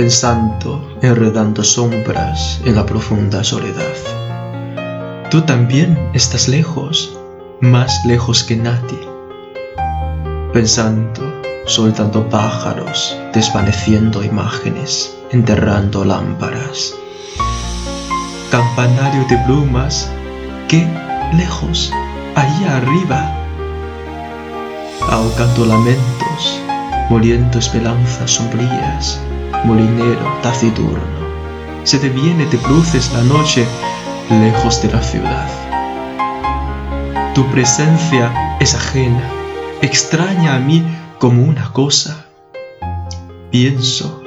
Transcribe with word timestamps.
pensando, 0.00 0.96
enredando 1.02 1.62
sombras 1.62 2.58
en 2.64 2.74
la 2.74 2.86
profunda 2.86 3.44
soledad. 3.44 3.98
Tú 5.30 5.42
también 5.42 6.08
estás 6.14 6.48
lejos, 6.48 7.18
más 7.60 8.02
lejos 8.06 8.42
que 8.42 8.56
nadie. 8.56 8.98
Pensando, 10.54 11.20
soltando 11.66 12.26
pájaros, 12.30 13.14
desvaneciendo 13.34 14.24
imágenes, 14.24 15.14
enterrando 15.32 16.02
lámparas. 16.02 16.94
Campanario 18.50 19.26
de 19.28 19.36
plumas, 19.44 20.10
qué 20.68 20.88
lejos, 21.36 21.92
allí 22.36 22.64
arriba. 22.64 23.36
Ahogando 25.10 25.66
lamentos, 25.66 26.58
muriendo 27.10 27.58
esperanzas 27.58 28.30
sombrías, 28.30 29.20
molinero 29.64 30.38
taciturno. 30.42 31.20
Se 31.84 31.98
te 31.98 32.08
viene 32.08 32.46
de 32.46 32.56
bruces 32.58 33.12
la 33.12 33.22
noche 33.22 33.66
lejos 34.28 34.82
de 34.82 34.92
la 34.92 35.02
ciudad. 35.02 35.48
Tu 37.34 37.46
presencia 37.46 38.56
es 38.60 38.74
ajena, 38.74 39.22
extraña 39.82 40.56
a 40.56 40.58
mí 40.58 40.84
como 41.18 41.42
una 41.42 41.72
cosa. 41.72 42.26
Pienso, 43.50 44.22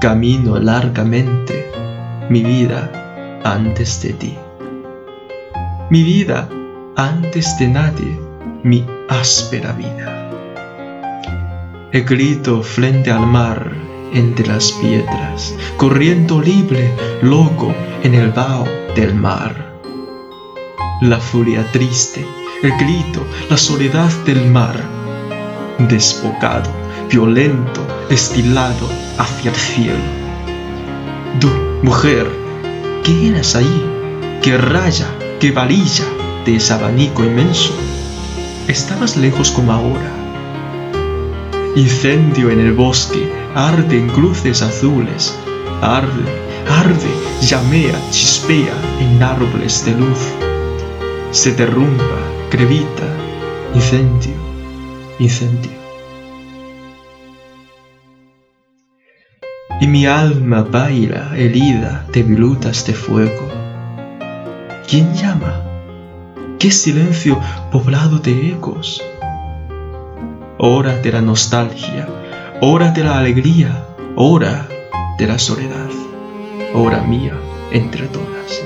camino 0.00 0.58
largamente 0.58 1.70
mi 2.28 2.42
vida 2.42 3.40
antes 3.44 4.02
de 4.02 4.12
ti. 4.12 4.38
Mi 5.90 6.02
vida 6.02 6.48
antes 6.96 7.58
de 7.58 7.68
nadie, 7.68 8.20
mi 8.62 8.86
áspera 9.08 9.72
vida. 9.72 10.30
He 11.92 12.00
grito 12.00 12.62
frente 12.62 13.10
al 13.10 13.26
mar 13.26 13.91
entre 14.12 14.46
las 14.46 14.72
piedras, 14.72 15.54
corriendo 15.76 16.40
libre, 16.40 16.94
loco 17.22 17.74
en 18.02 18.14
el 18.14 18.30
vaho 18.30 18.66
del 18.94 19.14
mar. 19.14 19.80
La 21.00 21.18
furia 21.18 21.66
triste, 21.72 22.26
el 22.62 22.72
grito, 22.78 23.24
la 23.50 23.56
soledad 23.56 24.10
del 24.24 24.50
mar, 24.50 24.76
desbocado, 25.78 26.70
violento, 27.10 27.80
destilado 28.08 28.88
hacia 29.18 29.50
el 29.50 29.56
cielo. 29.56 30.22
Tú, 31.40 31.48
mujer, 31.82 32.30
¿qué 33.02 33.28
eras 33.28 33.56
ahí? 33.56 33.86
¿Qué 34.42 34.58
raya, 34.58 35.06
qué 35.40 35.50
varilla 35.50 36.04
de 36.44 36.56
ese 36.56 36.72
abanico 36.72 37.24
inmenso? 37.24 37.74
Estabas 38.68 39.16
lejos 39.16 39.50
como 39.50 39.72
ahora. 39.72 40.21
Incendio 41.74 42.50
en 42.50 42.60
el 42.60 42.74
bosque, 42.74 43.32
arde 43.54 43.98
en 43.98 44.08
cruces 44.10 44.60
azules, 44.60 45.34
arde, 45.80 46.24
arde, 46.68 47.08
llamea, 47.40 47.98
chispea 48.10 48.74
en 49.00 49.22
árboles 49.22 49.82
de 49.86 49.92
luz. 49.92 50.18
Se 51.30 51.52
derrumba, 51.54 52.18
crevita, 52.50 53.08
incendio, 53.74 54.34
incendio. 55.18 55.72
Y 59.80 59.86
mi 59.86 60.04
alma 60.04 60.60
baila 60.60 61.32
herida 61.34 62.04
de 62.12 62.22
virutas 62.22 62.84
de 62.84 62.92
fuego. 62.92 63.48
¿Quién 64.86 65.14
llama? 65.14 65.64
¿Qué 66.58 66.70
silencio 66.70 67.40
poblado 67.70 68.18
de 68.18 68.50
ecos? 68.50 69.02
Hora 70.64 70.96
de 70.98 71.10
la 71.10 71.20
nostalgia, 71.20 72.06
hora 72.60 72.92
de 72.92 73.02
la 73.02 73.18
alegría, 73.18 73.84
hora 74.14 74.68
de 75.18 75.26
la 75.26 75.36
soledad, 75.36 75.90
hora 76.72 77.00
mía 77.02 77.36
entre 77.72 78.06
todas. 78.06 78.62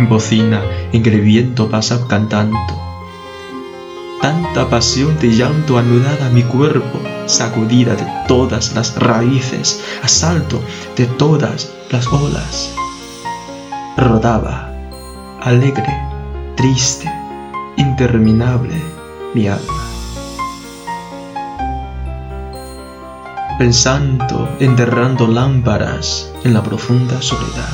Bocina 0.00 0.60
en 0.92 1.06
el 1.06 1.22
viento 1.22 1.70
pasa 1.70 2.06
cantando. 2.06 2.58
Tanta 4.20 4.68
pasión 4.68 5.18
de 5.18 5.30
llanto 5.30 5.78
anudada 5.78 6.26
a 6.26 6.28
mi 6.30 6.42
cuerpo, 6.42 7.00
sacudida 7.24 7.94
de 7.96 8.06
todas 8.28 8.74
las 8.74 8.94
raíces, 8.96 9.82
asalto 10.02 10.60
de 10.94 11.06
todas 11.06 11.72
las 11.90 12.06
olas. 12.08 12.74
Rodaba, 13.96 14.70
alegre, 15.40 15.96
triste, 16.54 17.10
interminable, 17.78 18.74
mi 19.32 19.48
alma. 19.48 19.89
Pensando, 23.60 24.56
enterrando 24.58 25.26
lámparas 25.26 26.32
en 26.44 26.54
la 26.54 26.62
profunda 26.62 27.20
soledad. 27.20 27.68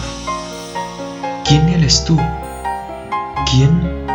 ¿Quién 1.45 1.69
eres 1.69 2.05
tú? 2.05 2.19
¿Quién? 3.49 4.06